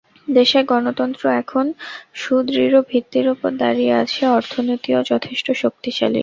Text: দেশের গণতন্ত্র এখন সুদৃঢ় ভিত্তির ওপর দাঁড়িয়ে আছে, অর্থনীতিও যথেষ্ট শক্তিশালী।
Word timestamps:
দেশের 0.27 0.63
গণতন্ত্র 0.65 1.23
এখন 1.41 1.65
সুদৃঢ় 2.15 2.77
ভিত্তির 2.89 3.27
ওপর 3.29 3.51
দাঁড়িয়ে 3.57 3.93
আছে, 4.03 4.21
অর্থনীতিও 4.37 4.99
যথেষ্ট 5.11 5.47
শক্তিশালী। 5.63 6.19